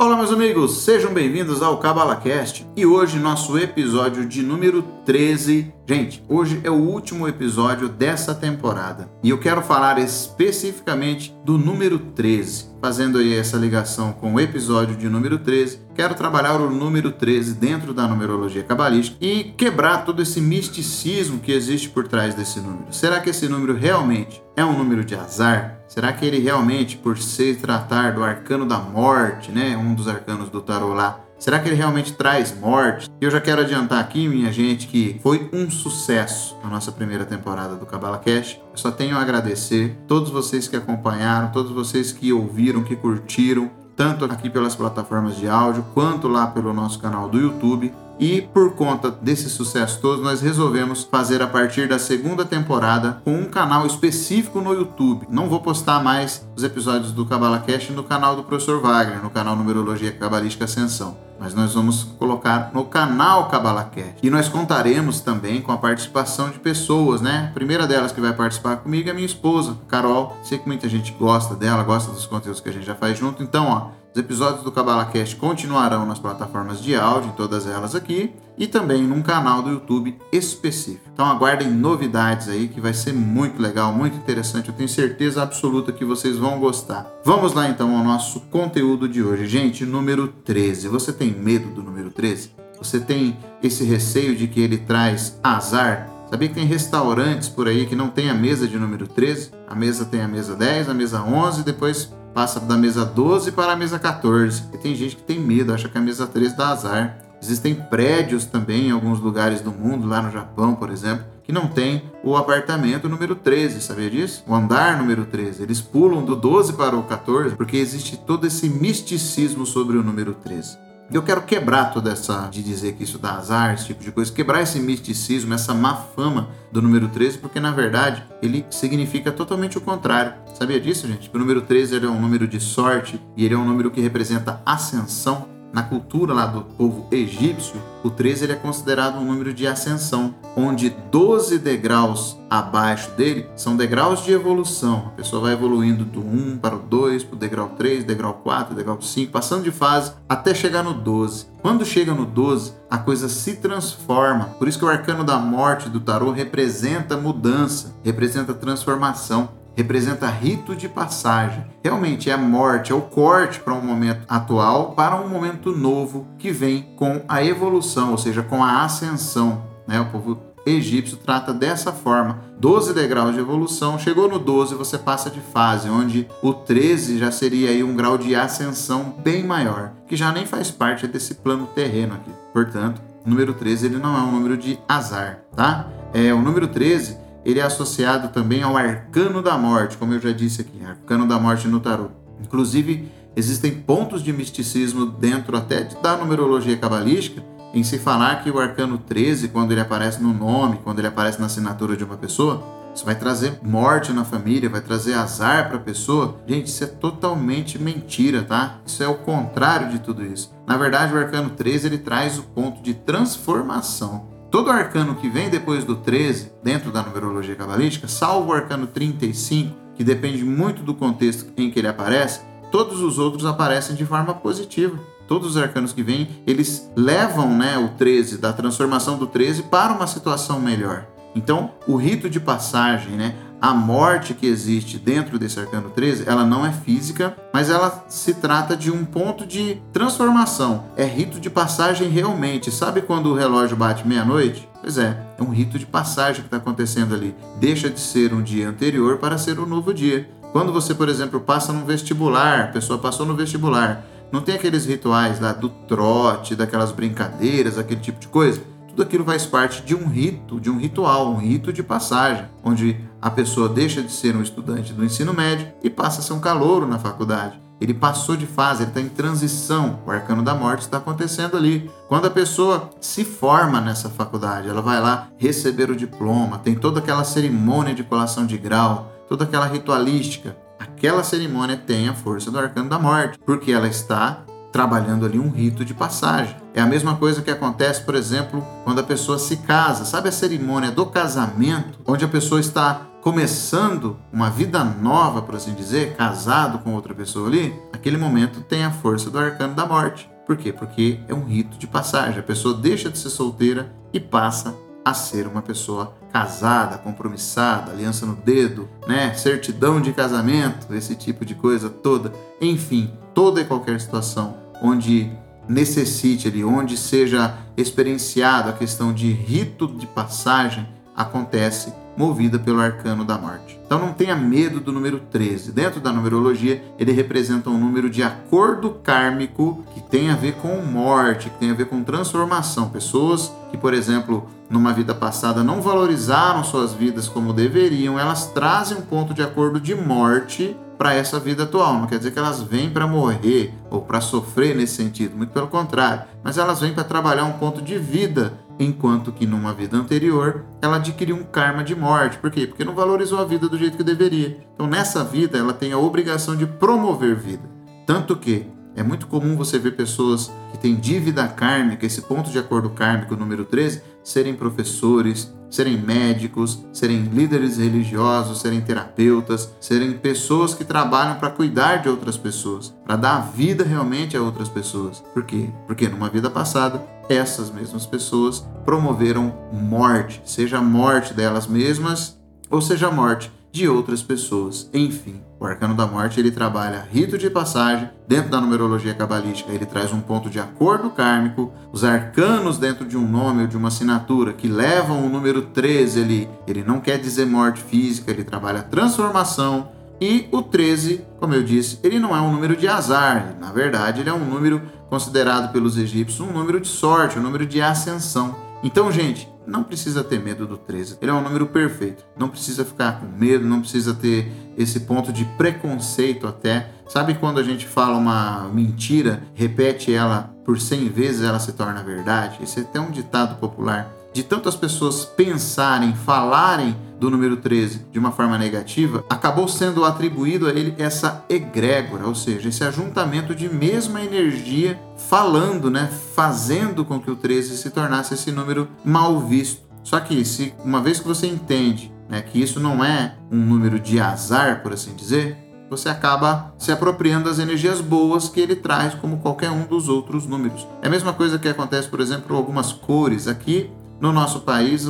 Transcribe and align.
Olá, 0.00 0.16
meus 0.16 0.30
amigos, 0.30 0.84
sejam 0.84 1.12
bem-vindos 1.12 1.60
ao 1.60 1.78
CabalaCast 1.78 2.64
e 2.76 2.86
hoje 2.86 3.18
nosso 3.18 3.58
episódio 3.58 4.24
de 4.24 4.44
número 4.44 4.80
13. 5.04 5.74
Gente, 5.88 6.22
hoje 6.28 6.60
é 6.64 6.70
o 6.70 6.74
último 6.74 7.26
episódio 7.26 7.88
dessa 7.88 8.34
temporada 8.34 9.10
e 9.22 9.30
eu 9.30 9.38
quero 9.38 9.62
falar 9.62 9.98
especificamente 9.98 11.34
do 11.42 11.56
número 11.56 11.98
13. 11.98 12.76
Fazendo 12.78 13.16
aí 13.16 13.34
essa 13.34 13.56
ligação 13.56 14.12
com 14.12 14.34
o 14.34 14.38
episódio 14.38 14.94
de 14.94 15.08
número 15.08 15.38
13, 15.38 15.80
quero 15.94 16.14
trabalhar 16.14 16.60
o 16.60 16.70
número 16.70 17.10
13 17.10 17.54
dentro 17.54 17.94
da 17.94 18.06
numerologia 18.06 18.62
cabalística 18.62 19.16
e 19.18 19.44
quebrar 19.44 20.04
todo 20.04 20.20
esse 20.20 20.42
misticismo 20.42 21.40
que 21.40 21.52
existe 21.52 21.88
por 21.88 22.06
trás 22.06 22.34
desse 22.34 22.60
número. 22.60 22.92
Será 22.92 23.18
que 23.18 23.30
esse 23.30 23.48
número 23.48 23.74
realmente 23.74 24.42
é 24.54 24.62
um 24.62 24.76
número 24.76 25.02
de 25.02 25.14
azar? 25.14 25.80
Será 25.88 26.12
que 26.12 26.26
ele 26.26 26.38
realmente, 26.38 26.98
por 26.98 27.16
se 27.16 27.54
tratar 27.54 28.12
do 28.12 28.22
arcano 28.22 28.66
da 28.66 28.78
morte, 28.78 29.50
né, 29.50 29.74
um 29.74 29.94
dos 29.94 30.06
arcanos 30.06 30.50
do 30.50 30.60
tarô 30.60 30.92
lá, 30.92 31.24
será 31.38 31.58
que 31.58 31.68
ele 31.68 31.76
realmente 31.76 32.12
traz 32.12 32.54
morte? 32.58 33.08
Eu 33.20 33.30
já 33.30 33.40
quero 33.40 33.62
adiantar 33.62 34.00
aqui, 34.00 34.28
minha 34.28 34.52
gente, 34.52 34.86
que 34.86 35.20
foi 35.22 35.48
um 35.52 35.70
sucesso 35.70 36.56
a 36.62 36.68
nossa 36.68 36.90
primeira 36.92 37.24
temporada 37.24 37.76
do 37.76 37.86
Cabala 37.86 38.18
Cash. 38.18 38.58
Eu 38.72 38.76
só 38.76 38.90
tenho 38.90 39.16
a 39.16 39.20
agradecer 39.20 39.96
todos 40.06 40.30
vocês 40.30 40.68
que 40.68 40.76
acompanharam, 40.76 41.50
todos 41.50 41.72
vocês 41.72 42.12
que 42.12 42.32
ouviram, 42.32 42.82
que 42.82 42.96
curtiram, 42.96 43.70
tanto 43.96 44.24
aqui 44.24 44.48
pelas 44.48 44.76
plataformas 44.76 45.36
de 45.36 45.48
áudio 45.48 45.84
quanto 45.92 46.28
lá 46.28 46.46
pelo 46.46 46.72
nosso 46.72 46.98
canal 47.00 47.28
do 47.28 47.38
YouTube. 47.38 47.92
E 48.18 48.42
por 48.42 48.74
conta 48.74 49.10
desse 49.10 49.48
sucesso 49.48 50.00
todo, 50.00 50.22
nós 50.22 50.40
resolvemos 50.40 51.04
fazer 51.04 51.40
a 51.40 51.46
partir 51.46 51.86
da 51.86 51.98
segunda 51.98 52.44
temporada 52.44 53.22
com 53.24 53.32
um 53.32 53.44
canal 53.44 53.86
específico 53.86 54.60
no 54.60 54.72
YouTube. 54.72 55.26
Não 55.30 55.48
vou 55.48 55.60
postar 55.60 56.02
mais 56.02 56.46
os 56.56 56.64
episódios 56.64 57.12
do 57.12 57.24
Cabala 57.24 57.60
Cash 57.60 57.90
no 57.90 58.02
canal 58.02 58.34
do 58.34 58.42
Professor 58.42 58.80
Wagner, 58.80 59.22
no 59.22 59.30
canal 59.30 59.54
Numerologia 59.54 60.10
Cabalística 60.10 60.64
Ascensão. 60.64 61.16
Mas 61.38 61.54
nós 61.54 61.74
vamos 61.74 62.02
colocar 62.18 62.72
no 62.74 62.84
canal 62.84 63.48
Cabala 63.48 63.84
Cash. 63.84 64.16
E 64.20 64.28
nós 64.28 64.48
contaremos 64.48 65.20
também 65.20 65.62
com 65.62 65.70
a 65.70 65.78
participação 65.78 66.50
de 66.50 66.58
pessoas, 66.58 67.20
né? 67.20 67.48
A 67.52 67.54
primeira 67.54 67.86
delas 67.86 68.10
que 68.10 68.20
vai 68.20 68.32
participar 68.32 68.78
comigo 68.78 69.08
é 69.08 69.12
minha 69.12 69.24
esposa, 69.24 69.76
Carol. 69.86 70.36
Sei 70.42 70.58
que 70.58 70.66
muita 70.66 70.88
gente 70.88 71.12
gosta 71.12 71.54
dela, 71.54 71.84
gosta 71.84 72.10
dos 72.10 72.26
conteúdos 72.26 72.60
que 72.60 72.68
a 72.68 72.72
gente 72.72 72.84
já 72.84 72.96
faz 72.96 73.16
junto. 73.16 73.40
Então, 73.40 73.68
ó, 73.68 73.90
os 74.18 74.24
episódios 74.24 74.64
do 74.64 74.72
CabalaCast 74.72 75.36
continuarão 75.36 76.04
nas 76.04 76.18
plataformas 76.18 76.82
de 76.82 76.92
áudio, 76.96 77.30
em 77.30 77.34
todas 77.34 77.68
elas 77.68 77.94
aqui, 77.94 78.32
e 78.58 78.66
também 78.66 79.04
num 79.04 79.22
canal 79.22 79.62
do 79.62 79.70
YouTube 79.70 80.18
específico. 80.32 81.08
Então 81.12 81.24
aguardem 81.24 81.70
novidades 81.70 82.48
aí 82.48 82.66
que 82.66 82.80
vai 82.80 82.92
ser 82.92 83.12
muito 83.12 83.62
legal, 83.62 83.92
muito 83.92 84.16
interessante. 84.16 84.70
Eu 84.70 84.74
tenho 84.74 84.88
certeza 84.88 85.40
absoluta 85.40 85.92
que 85.92 86.04
vocês 86.04 86.36
vão 86.36 86.58
gostar. 86.58 87.06
Vamos 87.24 87.54
lá 87.54 87.68
então 87.68 87.96
ao 87.96 88.02
nosso 88.02 88.40
conteúdo 88.50 89.08
de 89.08 89.22
hoje. 89.22 89.46
Gente, 89.46 89.86
número 89.86 90.26
13. 90.26 90.88
Você 90.88 91.12
tem 91.12 91.30
medo 91.30 91.68
do 91.70 91.80
número 91.80 92.10
13? 92.10 92.50
Você 92.78 92.98
tem 92.98 93.38
esse 93.62 93.84
receio 93.84 94.34
de 94.34 94.48
que 94.48 94.60
ele 94.60 94.78
traz 94.78 95.38
azar? 95.44 96.10
Sabia 96.28 96.48
que 96.48 96.54
tem 96.56 96.66
restaurantes 96.66 97.48
por 97.48 97.68
aí 97.68 97.86
que 97.86 97.94
não 97.94 98.08
tem 98.08 98.28
a 98.30 98.34
mesa 98.34 98.66
de 98.66 98.76
número 98.80 99.06
13? 99.06 99.52
A 99.68 99.76
mesa 99.76 100.04
tem 100.04 100.22
a 100.22 100.28
mesa 100.28 100.56
10, 100.56 100.88
a 100.88 100.94
mesa 100.94 101.22
11, 101.22 101.62
depois 101.62 102.12
passa 102.34 102.60
da 102.60 102.76
mesa 102.76 103.04
12 103.04 103.52
para 103.52 103.72
a 103.72 103.76
mesa 103.76 103.98
14. 103.98 104.64
E 104.72 104.78
tem 104.78 104.94
gente 104.94 105.16
que 105.16 105.22
tem 105.22 105.38
medo, 105.38 105.72
acha 105.72 105.88
que 105.88 105.98
a 105.98 106.00
mesa 106.00 106.26
13 106.26 106.56
dá 106.56 106.68
azar. 106.68 107.18
Existem 107.42 107.74
prédios 107.74 108.44
também 108.44 108.88
em 108.88 108.90
alguns 108.90 109.20
lugares 109.20 109.60
do 109.60 109.70
mundo, 109.70 110.08
lá 110.08 110.20
no 110.20 110.30
Japão, 110.30 110.74
por 110.74 110.90
exemplo, 110.90 111.24
que 111.44 111.52
não 111.52 111.68
tem 111.68 112.02
o 112.22 112.36
apartamento 112.36 113.08
número 113.08 113.34
13, 113.34 113.80
sabia 113.80 114.10
disso? 114.10 114.44
O 114.46 114.54
andar 114.54 114.98
número 114.98 115.24
13. 115.24 115.62
Eles 115.62 115.80
pulam 115.80 116.24
do 116.24 116.36
12 116.36 116.74
para 116.74 116.96
o 116.96 117.04
14 117.04 117.56
porque 117.56 117.76
existe 117.76 118.16
todo 118.16 118.46
esse 118.46 118.68
misticismo 118.68 119.64
sobre 119.64 119.96
o 119.96 120.02
número 120.02 120.34
13. 120.34 120.87
Eu 121.10 121.22
quero 121.22 121.40
quebrar 121.40 121.86
toda 121.86 122.12
essa 122.12 122.48
de 122.50 122.62
dizer 122.62 122.92
que 122.92 123.02
isso 123.02 123.18
dá 123.18 123.32
azar, 123.32 123.72
esse 123.72 123.86
tipo 123.86 124.04
de 124.04 124.12
coisa, 124.12 124.30
quebrar 124.30 124.60
esse 124.60 124.78
misticismo, 124.78 125.54
essa 125.54 125.72
má 125.72 125.94
fama 125.94 126.50
do 126.70 126.82
número 126.82 127.08
13, 127.08 127.38
porque 127.38 127.58
na 127.58 127.70
verdade 127.70 128.22
ele 128.42 128.66
significa 128.70 129.32
totalmente 129.32 129.78
o 129.78 129.80
contrário. 129.80 130.34
Sabia 130.52 130.78
disso, 130.78 131.08
gente? 131.08 131.30
O 131.32 131.38
número 131.38 131.62
13 131.62 131.96
ele 131.96 132.04
é 132.04 132.10
um 132.10 132.20
número 132.20 132.46
de 132.46 132.60
sorte 132.60 133.18
e 133.34 133.42
ele 133.42 133.54
é 133.54 133.56
um 133.56 133.64
número 133.64 133.90
que 133.90 134.02
representa 134.02 134.60
ascensão 134.66 135.47
na 135.72 135.82
cultura 135.82 136.32
lá 136.32 136.46
do 136.46 136.62
povo 136.62 137.06
egípcio, 137.10 137.80
o 138.02 138.10
13 138.10 138.44
ele 138.44 138.52
é 138.52 138.56
considerado 138.56 139.18
um 139.18 139.24
número 139.24 139.52
de 139.52 139.66
ascensão, 139.66 140.34
onde 140.56 140.90
12 141.10 141.58
degraus 141.58 142.38
abaixo 142.48 143.10
dele 143.12 143.46
são 143.56 143.76
degraus 143.76 144.24
de 144.24 144.32
evolução. 144.32 145.08
A 145.08 145.10
pessoa 145.10 145.42
vai 145.42 145.52
evoluindo 145.52 146.04
do 146.04 146.20
1 146.20 146.58
para 146.58 146.76
o 146.76 146.78
2, 146.78 147.24
para 147.24 147.36
o 147.36 147.38
degrau 147.38 147.68
3, 147.76 148.04
degrau 148.04 148.34
4, 148.34 148.74
degrau 148.74 149.00
5, 149.00 149.30
passando 149.30 149.64
de 149.64 149.70
fase 149.70 150.12
até 150.28 150.54
chegar 150.54 150.82
no 150.82 150.94
12. 150.94 151.46
Quando 151.60 151.84
chega 151.84 152.14
no 152.14 152.24
12, 152.24 152.72
a 152.88 152.98
coisa 152.98 153.28
se 153.28 153.56
transforma. 153.56 154.46
Por 154.58 154.68
isso 154.68 154.78
que 154.78 154.84
o 154.84 154.88
arcano 154.88 155.24
da 155.24 155.38
morte 155.38 155.88
do 155.88 156.00
tarô 156.00 156.30
representa 156.30 157.16
mudança, 157.16 157.94
representa 158.04 158.54
transformação 158.54 159.57
representa 159.78 160.26
rito 160.26 160.74
de 160.74 160.88
passagem. 160.88 161.64
Realmente 161.84 162.28
é 162.28 162.32
a 162.32 162.36
morte, 162.36 162.90
é 162.90 162.94
o 162.94 163.00
corte 163.00 163.60
para 163.60 163.72
um 163.72 163.80
momento 163.80 164.22
atual 164.28 164.90
para 164.90 165.14
um 165.14 165.28
momento 165.28 165.70
novo 165.70 166.26
que 166.36 166.50
vem 166.50 166.82
com 166.96 167.22
a 167.28 167.44
evolução, 167.44 168.10
ou 168.10 168.18
seja, 168.18 168.42
com 168.42 168.64
a 168.64 168.82
ascensão. 168.82 169.62
Né? 169.86 170.00
O 170.00 170.06
povo 170.06 170.42
egípcio 170.66 171.16
trata 171.16 171.54
dessa 171.54 171.92
forma. 171.92 172.40
12 172.58 172.92
degraus 172.92 173.34
de 173.34 173.40
evolução, 173.40 174.00
chegou 174.00 174.28
no 174.28 174.40
12, 174.40 174.74
você 174.74 174.98
passa 174.98 175.30
de 175.30 175.40
fase, 175.40 175.88
onde 175.88 176.26
o 176.42 176.52
13 176.52 177.16
já 177.16 177.30
seria 177.30 177.70
aí 177.70 177.84
um 177.84 177.94
grau 177.94 178.18
de 178.18 178.34
ascensão 178.34 179.14
bem 179.22 179.44
maior, 179.44 179.92
que 180.08 180.16
já 180.16 180.32
nem 180.32 180.44
faz 180.44 180.72
parte 180.72 181.06
desse 181.06 181.34
plano 181.36 181.68
terreno 181.68 182.14
aqui. 182.14 182.32
Portanto, 182.52 183.00
o 183.24 183.30
número 183.30 183.54
13 183.54 183.86
ele 183.86 183.98
não 183.98 184.16
é 184.16 184.20
um 184.22 184.32
número 184.32 184.56
de 184.56 184.76
azar, 184.88 185.38
tá? 185.54 185.86
É 186.12 186.34
o 186.34 186.42
número 186.42 186.66
13 186.66 187.27
ele 187.44 187.60
é 187.60 187.62
associado 187.62 188.28
também 188.28 188.62
ao 188.62 188.76
arcano 188.76 189.42
da 189.42 189.56
morte, 189.56 189.96
como 189.96 190.14
eu 190.14 190.20
já 190.20 190.32
disse 190.32 190.60
aqui, 190.60 190.84
arcano 190.84 191.26
da 191.26 191.38
morte 191.38 191.68
no 191.68 191.80
tarot. 191.80 192.12
Inclusive, 192.40 193.10
existem 193.34 193.72
pontos 193.72 194.22
de 194.22 194.32
misticismo 194.32 195.06
dentro 195.06 195.56
até 195.56 195.84
da 195.84 196.16
numerologia 196.16 196.76
cabalística 196.76 197.42
em 197.72 197.82
se 197.82 197.98
falar 197.98 198.42
que 198.42 198.50
o 198.50 198.58
arcano 198.58 198.98
13, 198.98 199.48
quando 199.48 199.72
ele 199.72 199.80
aparece 199.80 200.22
no 200.22 200.32
nome, 200.32 200.80
quando 200.82 200.98
ele 200.98 201.08
aparece 201.08 201.38
na 201.38 201.46
assinatura 201.46 201.96
de 201.96 202.04
uma 202.04 202.16
pessoa, 202.16 202.62
isso 202.94 203.04
vai 203.04 203.14
trazer 203.14 203.60
morte 203.62 204.12
na 204.12 204.24
família, 204.24 204.68
vai 204.68 204.80
trazer 204.80 205.14
azar 205.14 205.68
para 205.68 205.76
a 205.76 205.80
pessoa. 205.80 206.36
Gente, 206.46 206.66
isso 206.66 206.82
é 206.82 206.86
totalmente 206.86 207.78
mentira, 207.78 208.42
tá? 208.42 208.78
Isso 208.84 209.02
é 209.02 209.06
o 209.06 209.14
contrário 209.14 209.90
de 209.90 210.00
tudo 210.00 210.24
isso. 210.24 210.52
Na 210.66 210.76
verdade, 210.76 211.14
o 211.14 211.18
arcano 211.18 211.50
13 211.50 211.86
ele 211.86 211.98
traz 211.98 212.38
o 212.38 212.42
ponto 212.42 212.82
de 212.82 212.94
transformação. 212.94 214.26
Todo 214.50 214.70
arcano 214.70 215.14
que 215.14 215.28
vem 215.28 215.50
depois 215.50 215.84
do 215.84 215.96
13, 215.96 216.52
dentro 216.62 216.90
da 216.90 217.02
numerologia 217.02 217.54
cabalística, 217.54 218.08
salvo 218.08 218.48
o 218.48 218.52
arcano 218.54 218.86
35, 218.86 219.76
que 219.94 220.02
depende 220.02 220.42
muito 220.42 220.82
do 220.82 220.94
contexto 220.94 221.52
em 221.54 221.70
que 221.70 221.78
ele 221.78 221.88
aparece, 221.88 222.40
todos 222.72 223.00
os 223.00 223.18
outros 223.18 223.44
aparecem 223.44 223.94
de 223.94 224.06
forma 224.06 224.32
positiva. 224.32 224.98
Todos 225.26 225.50
os 225.50 225.56
arcanos 225.58 225.92
que 225.92 226.02
vêm, 226.02 226.26
eles 226.46 226.90
levam 226.96 227.54
né, 227.54 227.76
o 227.76 227.88
13, 227.98 228.38
da 228.38 228.50
transformação 228.50 229.18
do 229.18 229.26
13 229.26 229.64
para 229.64 229.92
uma 229.92 230.06
situação 230.06 230.58
melhor. 230.58 231.06
Então, 231.34 231.72
o 231.86 231.96
rito 231.96 232.30
de 232.30 232.40
passagem, 232.40 233.12
né, 233.12 233.34
a 233.60 233.74
morte 233.74 234.34
que 234.34 234.46
existe 234.46 234.98
dentro 234.98 235.38
desse 235.38 235.58
arcano 235.58 235.90
13, 235.90 236.24
ela 236.28 236.44
não 236.44 236.64
é 236.64 236.72
física, 236.72 237.36
mas 237.52 237.68
ela 237.70 238.04
se 238.08 238.34
trata 238.34 238.76
de 238.76 238.90
um 238.90 239.04
ponto 239.04 239.46
de 239.46 239.82
transformação. 239.92 240.84
É 240.96 241.04
rito 241.04 241.40
de 241.40 241.50
passagem 241.50 242.08
realmente. 242.08 242.70
Sabe 242.70 243.02
quando 243.02 243.26
o 243.26 243.34
relógio 243.34 243.76
bate 243.76 244.06
meia-noite? 244.06 244.68
Pois 244.80 244.96
é, 244.96 245.18
é 245.36 245.42
um 245.42 245.50
rito 245.50 245.78
de 245.78 245.86
passagem 245.86 246.42
que 246.42 246.46
está 246.46 246.58
acontecendo 246.58 247.14
ali. 247.14 247.34
Deixa 247.58 247.90
de 247.90 248.00
ser 248.00 248.32
um 248.32 248.42
dia 248.42 248.68
anterior 248.68 249.18
para 249.18 249.36
ser 249.36 249.58
um 249.58 249.66
novo 249.66 249.92
dia. 249.92 250.28
Quando 250.52 250.72
você, 250.72 250.94
por 250.94 251.08
exemplo, 251.08 251.40
passa 251.40 251.72
no 251.72 251.84
vestibular, 251.84 252.60
a 252.60 252.68
pessoa 252.68 252.98
passou 252.98 253.26
no 253.26 253.34
vestibular, 253.34 254.04
não 254.30 254.40
tem 254.40 254.54
aqueles 254.54 254.86
rituais 254.86 255.40
lá 255.40 255.52
do 255.52 255.68
trote, 255.68 256.54
daquelas 256.54 256.92
brincadeiras, 256.92 257.76
aquele 257.76 258.00
tipo 258.00 258.20
de 258.20 258.28
coisa? 258.28 258.62
tudo 258.98 259.06
aquilo 259.06 259.24
faz 259.24 259.46
parte 259.46 259.82
de 259.82 259.94
um 259.94 260.08
rito, 260.08 260.58
de 260.58 260.68
um 260.68 260.76
ritual, 260.76 261.30
um 261.30 261.36
rito 261.36 261.72
de 261.72 261.84
passagem, 261.84 262.46
onde 262.64 262.96
a 263.20 263.30
pessoa 263.30 263.68
deixa 263.68 264.02
de 264.02 264.12
ser 264.12 264.36
um 264.36 264.42
estudante 264.42 264.92
do 264.92 265.04
ensino 265.04 265.34
médio 265.34 265.68
e 265.82 265.90
passa 265.90 266.20
a 266.20 266.22
ser 266.22 266.32
um 266.32 266.40
calouro 266.40 266.86
na 266.86 266.98
faculdade. 266.98 267.60
Ele 267.80 267.94
passou 267.94 268.36
de 268.36 268.46
fase, 268.46 268.82
ele 268.82 268.90
está 268.90 269.00
em 269.00 269.08
transição. 269.08 270.00
O 270.04 270.10
arcano 270.10 270.42
da 270.42 270.54
morte 270.54 270.80
está 270.80 270.98
acontecendo 270.98 271.56
ali. 271.56 271.88
Quando 272.08 272.26
a 272.26 272.30
pessoa 272.30 272.90
se 273.00 273.24
forma 273.24 273.80
nessa 273.80 274.08
faculdade, 274.08 274.68
ela 274.68 274.82
vai 274.82 275.00
lá 275.00 275.28
receber 275.36 275.90
o 275.90 275.96
diploma, 275.96 276.58
tem 276.58 276.74
toda 276.74 276.98
aquela 276.98 277.22
cerimônia 277.22 277.94
de 277.94 278.02
colação 278.02 278.44
de 278.44 278.58
grau, 278.58 279.12
toda 279.28 279.44
aquela 279.44 279.66
ritualística. 279.66 280.56
Aquela 280.78 281.22
cerimônia 281.22 281.76
tem 281.76 282.08
a 282.08 282.14
força 282.14 282.50
do 282.50 282.58
arcano 282.58 282.88
da 282.88 282.98
morte, 282.98 283.38
porque 283.44 283.70
ela 283.70 283.86
está 283.86 284.44
trabalhando 284.72 285.24
ali 285.24 285.38
um 285.38 285.50
rito 285.50 285.84
de 285.84 285.94
passagem. 285.94 286.54
É 286.74 286.80
a 286.80 286.86
mesma 286.86 287.16
coisa 287.16 287.42
que 287.42 287.50
acontece, 287.50 288.02
por 288.02 288.14
exemplo, 288.14 288.64
quando 288.84 289.00
a 289.00 289.04
pessoa 289.04 289.38
se 289.38 289.56
casa. 289.58 290.04
Sabe 290.04 290.28
a 290.28 290.32
cerimônia 290.32 290.90
do 290.90 291.06
casamento, 291.06 291.98
onde 292.06 292.24
a 292.24 292.28
pessoa 292.28 292.60
está 292.60 293.07
começando 293.28 294.16
uma 294.32 294.48
vida 294.48 294.82
nova, 294.82 295.42
por 295.42 295.54
assim 295.54 295.74
dizer, 295.74 296.16
casado 296.16 296.78
com 296.78 296.94
outra 296.94 297.14
pessoa 297.14 297.46
ali, 297.46 297.78
aquele 297.92 298.16
momento 298.16 298.62
tem 298.62 298.86
a 298.86 298.90
força 298.90 299.28
do 299.28 299.38
arcano 299.38 299.74
da 299.74 299.84
morte. 299.84 300.30
Por 300.46 300.56
quê? 300.56 300.72
Porque 300.72 301.20
é 301.28 301.34
um 301.34 301.44
rito 301.44 301.76
de 301.76 301.86
passagem. 301.86 302.40
A 302.40 302.42
pessoa 302.42 302.72
deixa 302.72 303.10
de 303.10 303.18
ser 303.18 303.28
solteira 303.28 303.94
e 304.14 304.18
passa 304.18 304.74
a 305.04 305.12
ser 305.12 305.46
uma 305.46 305.60
pessoa 305.60 306.16
casada, 306.32 306.96
compromissada, 306.96 307.92
aliança 307.92 308.24
no 308.24 308.34
dedo, 308.34 308.88
né, 309.06 309.34
certidão 309.34 310.00
de 310.00 310.14
casamento, 310.14 310.94
esse 310.94 311.14
tipo 311.14 311.44
de 311.44 311.54
coisa 311.54 311.90
toda. 311.90 312.32
Enfim, 312.58 313.12
toda 313.34 313.60
e 313.60 313.66
qualquer 313.66 314.00
situação 314.00 314.56
onde 314.82 315.30
necessite 315.68 316.48
ali, 316.48 316.64
onde 316.64 316.96
seja 316.96 317.58
experienciado 317.76 318.70
a 318.70 318.72
questão 318.72 319.12
de 319.12 319.30
rito 319.30 319.86
de 319.86 320.06
passagem, 320.06 320.88
acontece 321.14 321.92
movida 322.18 322.58
pelo 322.58 322.80
arcano 322.80 323.24
da 323.24 323.38
morte. 323.38 323.78
Então 323.86 324.00
não 324.00 324.12
tenha 324.12 324.34
medo 324.34 324.80
do 324.80 324.92
número 324.92 325.20
13. 325.30 325.70
Dentro 325.70 326.00
da 326.00 326.12
numerologia, 326.12 326.82
ele 326.98 327.12
representa 327.12 327.70
um 327.70 327.78
número 327.78 328.10
de 328.10 328.24
acordo 328.24 328.90
kármico 328.90 329.84
que 329.94 330.00
tem 330.02 330.28
a 330.28 330.34
ver 330.34 330.54
com 330.54 330.82
morte, 330.82 331.48
que 331.48 331.58
tem 331.58 331.70
a 331.70 331.74
ver 331.74 331.86
com 331.86 332.02
transformação. 332.02 332.90
Pessoas 332.90 333.52
que, 333.70 333.78
por 333.78 333.94
exemplo, 333.94 334.48
numa 334.68 334.92
vida 334.92 335.14
passada 335.14 335.62
não 335.62 335.80
valorizaram 335.80 336.64
suas 336.64 336.92
vidas 336.92 337.28
como 337.28 337.52
deveriam, 337.52 338.18
elas 338.18 338.46
trazem 338.46 338.98
um 338.98 339.02
ponto 339.02 339.32
de 339.32 339.42
acordo 339.42 339.80
de 339.80 339.94
morte 339.94 340.76
para 340.98 341.14
essa 341.14 341.38
vida 341.38 341.62
atual. 341.62 341.94
Não 341.94 342.06
quer 342.08 342.18
dizer 342.18 342.32
que 342.32 342.38
elas 342.38 342.60
vêm 342.60 342.90
para 342.90 343.06
morrer 343.06 343.72
ou 343.88 344.02
para 344.02 344.20
sofrer 344.20 344.74
nesse 344.74 344.96
sentido, 344.96 345.36
muito 345.36 345.50
pelo 345.50 345.68
contrário, 345.68 346.24
mas 346.42 346.58
elas 346.58 346.80
vêm 346.80 346.92
para 346.92 347.04
trabalhar 347.04 347.44
um 347.44 347.52
ponto 347.52 347.80
de 347.80 347.96
vida, 347.96 348.52
enquanto 348.78 349.32
que 349.32 349.46
numa 349.46 349.72
vida 349.72 349.96
anterior 349.96 350.64
ela 350.80 350.96
adquiriu 350.96 351.36
um 351.36 351.44
karma 351.44 351.82
de 351.82 351.94
morte. 351.94 352.38
Por 352.38 352.50
quê? 352.50 352.66
Porque 352.66 352.84
não 352.84 352.94
valorizou 352.94 353.40
a 353.40 353.44
vida 353.44 353.68
do 353.68 353.76
jeito 353.76 353.96
que 353.96 354.04
deveria. 354.04 354.58
Então 354.74 354.86
nessa 354.86 355.24
vida 355.24 355.58
ela 355.58 355.72
tem 355.72 355.92
a 355.92 355.98
obrigação 355.98 356.56
de 356.56 356.66
promover 356.66 357.34
vida. 357.34 357.68
Tanto 358.06 358.36
que 358.36 358.66
é 358.98 359.02
muito 359.02 359.28
comum 359.28 359.56
você 359.56 359.78
ver 359.78 359.92
pessoas 359.92 360.50
que 360.72 360.78
têm 360.78 360.96
dívida 360.96 361.46
kármica, 361.46 362.04
esse 362.04 362.22
ponto 362.22 362.50
de 362.50 362.58
acordo 362.58 362.90
kármico 362.90 363.36
número 363.36 363.64
13, 363.64 364.02
serem 364.24 364.54
professores, 364.54 365.54
serem 365.70 365.96
médicos, 365.96 366.84
serem 366.92 367.22
líderes 367.22 367.78
religiosos, 367.78 368.60
serem 368.60 368.80
terapeutas, 368.80 369.72
serem 369.80 370.14
pessoas 370.14 370.74
que 370.74 370.84
trabalham 370.84 371.36
para 371.36 371.50
cuidar 371.50 371.98
de 371.98 372.08
outras 372.08 372.36
pessoas, 372.36 372.92
para 373.04 373.14
dar 373.14 373.52
vida 373.52 373.84
realmente 373.84 374.36
a 374.36 374.42
outras 374.42 374.68
pessoas. 374.68 375.22
Por 375.32 375.44
quê? 375.44 375.70
Porque 375.86 376.08
numa 376.08 376.28
vida 376.28 376.50
passada, 376.50 377.00
essas 377.28 377.70
mesmas 377.70 378.04
pessoas 378.04 378.66
promoveram 378.84 379.54
morte, 379.72 380.42
seja 380.44 380.78
a 380.78 380.82
morte 380.82 381.32
delas 381.32 381.68
mesmas 381.68 382.36
ou 382.68 382.82
seja 382.82 383.08
a 383.08 383.12
morte 383.12 383.50
de 383.78 383.88
outras 383.88 384.22
pessoas. 384.22 384.90
Enfim, 384.92 385.40
o 385.60 385.64
arcano 385.64 385.94
da 385.94 386.06
morte 386.06 386.40
ele 386.40 386.50
trabalha 386.50 387.06
rito 387.10 387.38
de 387.38 387.48
passagem. 387.48 388.10
Dentro 388.26 388.50
da 388.50 388.60
numerologia 388.60 389.14
cabalística, 389.14 389.72
ele 389.72 389.86
traz 389.86 390.12
um 390.12 390.20
ponto 390.20 390.50
de 390.50 390.58
acordo 390.58 391.10
kármico. 391.10 391.72
Os 391.92 392.02
arcanos 392.02 392.76
dentro 392.76 393.06
de 393.06 393.16
um 393.16 393.26
nome 393.26 393.62
ou 393.62 393.68
de 393.68 393.76
uma 393.76 393.88
assinatura 393.88 394.52
que 394.52 394.66
levam 394.66 395.24
o 395.24 395.28
número 395.28 395.62
13 395.62 396.20
ali, 396.20 396.48
ele 396.66 396.82
não 396.82 397.00
quer 397.00 397.18
dizer 397.18 397.46
morte 397.46 397.80
física, 397.80 398.30
ele 398.30 398.44
trabalha 398.44 398.82
transformação. 398.82 399.88
E 400.20 400.48
o 400.50 400.60
13, 400.60 401.24
como 401.38 401.54
eu 401.54 401.62
disse, 401.62 402.00
ele 402.02 402.18
não 402.18 402.36
é 402.36 402.40
um 402.40 402.52
número 402.52 402.76
de 402.76 402.88
azar, 402.88 403.56
na 403.60 403.70
verdade, 403.70 404.20
ele 404.20 404.28
é 404.28 404.34
um 404.34 404.44
número 404.44 404.82
considerado 405.08 405.72
pelos 405.72 405.96
egípcios 405.96 406.40
um 406.40 406.52
número 406.52 406.80
de 406.80 406.88
sorte, 406.88 407.38
um 407.38 407.42
número 407.42 407.64
de 407.64 407.80
ascensão. 407.80 408.56
Então, 408.82 409.12
gente, 409.12 409.48
não 409.68 409.84
precisa 409.84 410.24
ter 410.24 410.40
medo 410.40 410.66
do 410.66 410.76
13. 410.76 411.18
Ele 411.20 411.30
é 411.30 411.34
um 411.34 411.42
número 411.42 411.66
perfeito. 411.66 412.24
Não 412.36 412.48
precisa 412.48 412.84
ficar 412.84 413.20
com 413.20 413.26
medo, 413.26 413.66
não 413.66 413.80
precisa 413.80 414.14
ter 414.14 414.50
esse 414.76 415.00
ponto 415.00 415.32
de 415.32 415.44
preconceito 415.44 416.46
até. 416.46 416.90
Sabe 417.06 417.34
quando 417.34 417.60
a 417.60 417.62
gente 417.62 417.86
fala 417.86 418.16
uma 418.16 418.68
mentira, 418.72 419.42
repete 419.54 420.12
ela 420.12 420.54
por 420.64 420.80
100 420.80 421.08
vezes, 421.10 421.42
ela 421.42 421.58
se 421.58 421.72
torna 421.72 422.02
verdade? 422.02 422.58
Esse 422.62 422.80
é 422.80 422.82
até 422.82 422.98
um 422.98 423.10
ditado 423.10 423.56
popular. 423.56 424.10
De 424.32 424.42
tantas 424.42 424.74
pessoas 424.74 425.24
pensarem, 425.24 426.14
falarem 426.14 426.96
do 427.18 427.30
número 427.30 427.56
13 427.56 428.06
de 428.12 428.18
uma 428.18 428.32
forma 428.32 428.56
negativa, 428.56 429.24
acabou 429.28 429.68
sendo 429.68 430.04
atribuído 430.04 430.66
a 430.66 430.70
ele 430.70 430.94
essa 430.98 431.44
egrégora, 431.48 432.26
ou 432.26 432.34
seja, 432.34 432.68
esse 432.68 432.84
ajuntamento 432.84 433.54
de 433.54 433.68
mesma 433.68 434.22
energia 434.22 434.98
falando, 435.16 435.90
né, 435.90 436.08
fazendo 436.34 437.04
com 437.04 437.20
que 437.20 437.30
o 437.30 437.36
13 437.36 437.76
se 437.76 437.90
tornasse 437.90 438.34
esse 438.34 438.52
número 438.52 438.88
mal 439.04 439.40
visto. 439.40 439.82
Só 440.02 440.20
que 440.20 440.44
se 440.44 440.72
uma 440.84 441.02
vez 441.02 441.20
que 441.20 441.26
você 441.26 441.46
entende, 441.46 442.12
né, 442.28 442.40
que 442.40 442.60
isso 442.60 442.80
não 442.80 443.04
é 443.04 443.34
um 443.50 443.58
número 443.58 443.98
de 443.98 444.20
azar, 444.20 444.82
por 444.82 444.92
assim 444.92 445.14
dizer, 445.14 445.56
você 445.90 446.08
acaba 446.08 446.74
se 446.78 446.92
apropriando 446.92 447.48
das 447.48 447.58
energias 447.58 448.00
boas 448.00 448.48
que 448.48 448.60
ele 448.60 448.76
traz, 448.76 449.14
como 449.14 449.38
qualquer 449.38 449.70
um 449.70 449.86
dos 449.86 450.08
outros 450.08 450.46
números. 450.46 450.86
É 451.02 451.06
a 451.06 451.10
mesma 451.10 451.32
coisa 451.32 451.58
que 451.58 451.68
acontece, 451.68 452.08
por 452.08 452.20
exemplo, 452.20 452.48
com 452.48 452.54
algumas 452.54 452.92
cores. 452.92 453.48
Aqui 453.48 453.90
no 454.20 454.32
nosso 454.32 454.60
país, 454.60 455.06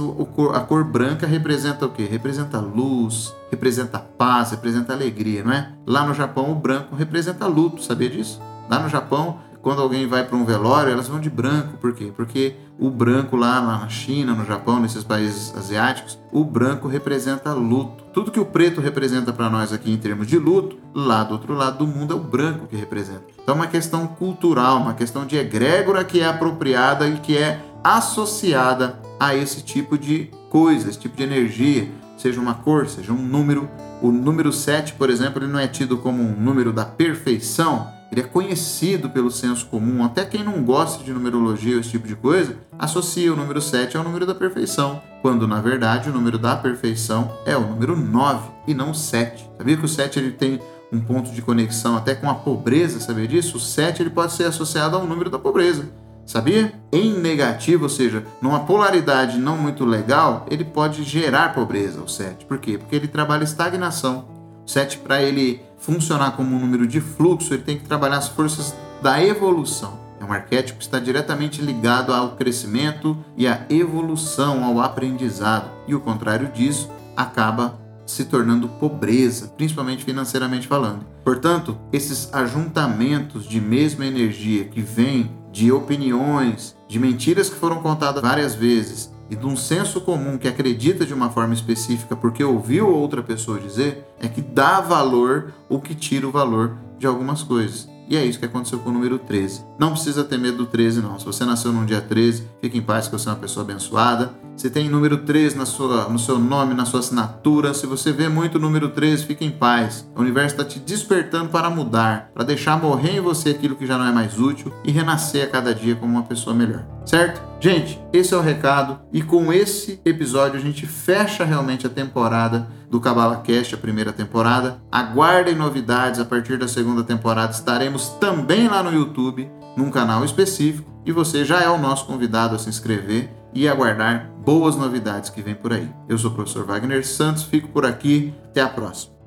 a 0.54 0.60
cor 0.60 0.84
branca 0.84 1.26
representa 1.26 1.86
o 1.86 1.90
quê? 1.90 2.04
Representa 2.04 2.60
luz, 2.60 3.34
representa 3.50 3.98
paz, 3.98 4.50
representa 4.50 4.92
alegria, 4.92 5.42
não 5.42 5.52
é? 5.52 5.72
Lá 5.86 6.06
no 6.06 6.12
Japão, 6.12 6.52
o 6.52 6.54
branco 6.54 6.94
representa 6.94 7.46
luto, 7.46 7.82
sabia 7.82 8.10
disso? 8.10 8.40
Lá 8.68 8.78
no 8.78 8.88
Japão, 8.88 9.38
quando 9.62 9.82
alguém 9.82 10.06
vai 10.06 10.24
para 10.24 10.36
um 10.36 10.44
velório, 10.44 10.92
elas 10.92 11.08
vão 11.08 11.20
de 11.20 11.28
branco. 11.28 11.76
Por 11.78 11.92
quê? 11.92 12.12
Porque 12.16 12.54
o 12.78 12.90
branco 12.90 13.36
lá, 13.36 13.60
lá 13.60 13.78
na 13.78 13.88
China, 13.88 14.34
no 14.34 14.44
Japão, 14.44 14.80
nesses 14.80 15.02
países 15.02 15.54
asiáticos, 15.56 16.18
o 16.30 16.44
branco 16.44 16.86
representa 16.86 17.52
luto. 17.52 18.04
Tudo 18.12 18.30
que 18.30 18.38
o 18.38 18.44
preto 18.44 18.80
representa 18.80 19.32
para 19.32 19.50
nós 19.50 19.72
aqui 19.72 19.92
em 19.92 19.96
termos 19.96 20.26
de 20.26 20.38
luto, 20.38 20.76
lá 20.94 21.24
do 21.24 21.32
outro 21.32 21.54
lado 21.54 21.78
do 21.78 21.86
mundo 21.86 22.14
é 22.14 22.16
o 22.16 22.20
branco 22.20 22.66
que 22.66 22.76
representa. 22.76 23.24
Então 23.42 23.54
é 23.54 23.58
uma 23.58 23.66
questão 23.66 24.06
cultural, 24.06 24.78
uma 24.78 24.94
questão 24.94 25.26
de 25.26 25.36
egrégora 25.36 26.04
que 26.04 26.20
é 26.20 26.26
apropriada 26.26 27.08
e 27.08 27.18
que 27.18 27.36
é 27.36 27.60
associada 27.82 29.00
a 29.18 29.34
esse 29.34 29.62
tipo 29.62 29.98
de 29.98 30.30
coisa, 30.50 30.88
esse 30.88 30.98
tipo 30.98 31.16
de 31.16 31.22
energia, 31.22 31.88
seja 32.16 32.40
uma 32.40 32.54
cor, 32.54 32.88
seja 32.88 33.12
um 33.12 33.22
número. 33.22 33.68
O 34.00 34.12
número 34.12 34.52
7, 34.52 34.94
por 34.94 35.10
exemplo, 35.10 35.42
ele 35.42 35.50
não 35.50 35.58
é 35.58 35.66
tido 35.66 35.96
como 35.98 36.22
um 36.22 36.32
número 36.32 36.72
da 36.72 36.84
perfeição, 36.84 37.88
ele 38.10 38.22
é 38.22 38.24
conhecido 38.24 39.10
pelo 39.10 39.30
senso 39.30 39.66
comum. 39.66 40.04
Até 40.04 40.24
quem 40.24 40.42
não 40.42 40.62
gosta 40.62 41.04
de 41.04 41.12
numerologia 41.12 41.74
ou 41.74 41.80
esse 41.80 41.90
tipo 41.90 42.06
de 42.06 42.16
coisa, 42.16 42.56
associa 42.78 43.32
o 43.32 43.36
número 43.36 43.60
7 43.60 43.96
ao 43.96 44.04
número 44.04 44.26
da 44.26 44.34
perfeição, 44.34 45.02
quando 45.20 45.46
na 45.46 45.60
verdade 45.60 46.08
o 46.08 46.12
número 46.12 46.38
da 46.38 46.56
perfeição 46.56 47.36
é 47.44 47.56
o 47.56 47.66
número 47.66 47.96
9 47.96 48.48
e 48.66 48.74
não 48.74 48.94
7. 48.94 49.50
Sabia 49.56 49.76
que 49.76 49.84
o 49.84 49.88
7 49.88 50.18
ele 50.18 50.32
tem 50.32 50.60
um 50.90 51.00
ponto 51.00 51.30
de 51.30 51.42
conexão 51.42 51.96
até 51.96 52.14
com 52.14 52.30
a 52.30 52.34
pobreza, 52.34 52.98
sabia 53.00 53.28
disso? 53.28 53.58
O 53.58 53.60
7 53.60 54.02
ele 54.02 54.10
pode 54.10 54.32
ser 54.32 54.44
associado 54.44 54.96
ao 54.96 55.06
número 55.06 55.28
da 55.28 55.38
pobreza. 55.38 55.88
Sabia? 56.24 56.74
Em 56.92 57.14
negativo, 57.18 57.84
ou 57.84 57.88
seja, 57.88 58.22
numa 58.42 58.60
polaridade 58.60 59.38
não 59.38 59.56
muito 59.56 59.84
legal, 59.86 60.44
ele 60.50 60.62
pode 60.62 61.02
gerar 61.02 61.54
pobreza, 61.54 62.02
o 62.02 62.08
7. 62.08 62.44
Por 62.44 62.58
quê? 62.58 62.76
Porque 62.76 62.96
ele 62.96 63.08
trabalha 63.08 63.44
estagnação. 63.44 64.28
O 64.66 64.68
7, 64.70 64.98
para 64.98 65.22
ele 65.22 65.62
funcionar 65.78 66.32
como 66.32 66.54
um 66.54 66.60
número 66.60 66.86
de 66.86 67.00
fluxo, 67.00 67.54
ele 67.54 67.62
tem 67.62 67.78
que 67.78 67.84
trabalhar 67.84 68.18
as 68.18 68.28
forças 68.28 68.74
da 69.02 69.22
evolução. 69.22 69.98
É 70.20 70.24
um 70.24 70.32
arquétipo 70.32 70.78
que 70.78 70.84
está 70.84 70.98
diretamente 70.98 71.62
ligado 71.62 72.12
ao 72.12 72.36
crescimento 72.36 73.16
e 73.36 73.46
à 73.46 73.64
evolução, 73.70 74.64
ao 74.64 74.80
aprendizado. 74.80 75.70
E 75.86 75.94
o 75.94 76.00
contrário 76.00 76.48
disso 76.48 76.90
acaba 77.16 77.78
se 78.04 78.24
tornando 78.24 78.68
pobreza, 78.68 79.48
principalmente 79.56 80.04
financeiramente 80.04 80.66
falando. 80.66 81.04
Portanto, 81.22 81.78
esses 81.92 82.32
ajuntamentos 82.32 83.46
de 83.46 83.60
mesma 83.60 84.06
energia 84.06 84.64
que 84.64 84.80
vêm 84.80 85.30
de 85.52 85.70
opiniões, 85.70 86.76
de 86.88 86.98
mentiras 86.98 87.50
que 87.50 87.56
foram 87.56 87.82
contadas 87.82 88.22
várias 88.22 88.54
vezes 88.54 89.12
e 89.30 89.36
de 89.36 89.46
um 89.46 89.56
senso 89.56 90.00
comum 90.00 90.38
que 90.38 90.48
acredita 90.48 91.04
de 91.04 91.14
uma 91.14 91.30
forma 91.30 91.54
específica 91.54 92.16
porque 92.16 92.42
ouviu 92.42 92.88
outra 92.88 93.22
pessoa 93.22 93.60
dizer, 93.60 94.06
é 94.20 94.28
que 94.28 94.40
dá 94.40 94.80
valor 94.80 95.52
ou 95.68 95.80
que 95.80 95.94
tira 95.94 96.26
o 96.26 96.30
valor 96.30 96.76
de 96.98 97.06
algumas 97.06 97.42
coisas. 97.42 97.88
E 98.08 98.16
é 98.16 98.24
isso 98.24 98.38
que 98.38 98.46
aconteceu 98.46 98.78
com 98.78 98.88
o 98.88 98.92
número 98.92 99.18
13. 99.18 99.62
Não 99.78 99.92
precisa 99.92 100.24
ter 100.24 100.38
medo 100.38 100.58
do 100.58 100.66
13, 100.66 101.02
não. 101.02 101.18
Se 101.18 101.26
você 101.26 101.44
nasceu 101.44 101.72
no 101.72 101.84
dia 101.84 102.00
13, 102.00 102.48
fique 102.60 102.78
em 102.78 102.82
paz 102.82 103.06
que 103.06 103.12
você 103.12 103.28
é 103.28 103.32
uma 103.32 103.38
pessoa 103.38 103.62
abençoada. 103.64 104.32
Se 104.58 104.68
tem 104.68 104.90
número 104.90 105.18
13 105.18 105.56
na 105.56 105.64
sua, 105.64 106.08
no 106.08 106.18
seu 106.18 106.36
nome, 106.36 106.74
na 106.74 106.84
sua 106.84 106.98
assinatura, 106.98 107.72
se 107.72 107.86
você 107.86 108.10
vê 108.10 108.28
muito 108.28 108.58
número 108.58 108.88
13, 108.88 109.24
fique 109.24 109.44
em 109.44 109.52
paz. 109.52 110.04
O 110.16 110.20
universo 110.20 110.56
está 110.56 110.64
te 110.64 110.80
despertando 110.80 111.48
para 111.48 111.70
mudar, 111.70 112.32
para 112.34 112.42
deixar 112.42 112.76
morrer 112.76 113.18
em 113.18 113.20
você 113.20 113.50
aquilo 113.50 113.76
que 113.76 113.86
já 113.86 113.96
não 113.96 114.04
é 114.04 114.10
mais 114.10 114.36
útil 114.36 114.74
e 114.84 114.90
renascer 114.90 115.44
a 115.44 115.46
cada 115.46 115.72
dia 115.72 115.94
como 115.94 116.10
uma 116.10 116.24
pessoa 116.24 116.56
melhor. 116.56 116.84
Certo? 117.06 117.40
Gente, 117.60 118.02
esse 118.12 118.34
é 118.34 118.36
o 118.36 118.40
recado 118.40 118.98
e 119.12 119.22
com 119.22 119.52
esse 119.52 120.00
episódio 120.04 120.58
a 120.58 120.62
gente 120.62 120.88
fecha 120.88 121.44
realmente 121.44 121.86
a 121.86 121.90
temporada 121.90 122.66
do 122.90 122.98
Cabala 122.98 123.36
Cast, 123.36 123.76
a 123.76 123.78
primeira 123.78 124.12
temporada. 124.12 124.82
Aguardem 124.90 125.54
novidades 125.54 126.18
a 126.18 126.24
partir 126.24 126.58
da 126.58 126.66
segunda 126.66 127.04
temporada. 127.04 127.52
Estaremos 127.52 128.08
também 128.20 128.66
lá 128.66 128.82
no 128.82 128.92
YouTube, 128.92 129.48
num 129.76 129.88
canal 129.88 130.24
específico, 130.24 130.90
e 131.06 131.12
você 131.12 131.44
já 131.44 131.60
é 131.60 131.70
o 131.70 131.78
nosso 131.78 132.06
convidado 132.06 132.56
a 132.56 132.58
se 132.58 132.68
inscrever 132.68 133.37
e 133.58 133.68
aguardar 133.68 134.30
boas 134.44 134.76
novidades 134.76 135.30
que 135.30 135.42
vem 135.42 135.54
por 135.54 135.72
aí. 135.72 135.90
Eu 136.08 136.16
sou 136.16 136.30
o 136.30 136.34
professor 136.34 136.64
Wagner 136.64 137.04
Santos, 137.04 137.42
fico 137.42 137.66
por 137.68 137.84
aqui, 137.84 138.32
até 138.44 138.60
a 138.60 138.68
próxima. 138.68 139.17